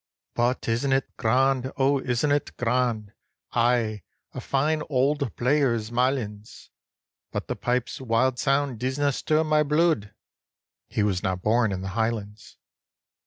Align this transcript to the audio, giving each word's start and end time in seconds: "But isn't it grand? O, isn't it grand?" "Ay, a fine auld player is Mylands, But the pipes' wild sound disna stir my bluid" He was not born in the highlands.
"But 0.33 0.67
isn't 0.67 0.93
it 0.93 1.15
grand? 1.15 1.71
O, 1.77 1.99
isn't 2.01 2.31
it 2.31 2.57
grand?" 2.57 3.13
"Ay, 3.51 4.01
a 4.33 4.41
fine 4.41 4.81
auld 4.89 5.35
player 5.35 5.75
is 5.75 5.91
Mylands, 5.91 6.71
But 7.31 7.47
the 7.47 7.55
pipes' 7.55 8.01
wild 8.01 8.39
sound 8.39 8.79
disna 8.79 9.11
stir 9.13 9.43
my 9.43 9.61
bluid" 9.61 10.11
He 10.87 11.03
was 11.03 11.21
not 11.21 11.43
born 11.43 11.71
in 11.71 11.81
the 11.81 11.89
highlands. 11.89 12.57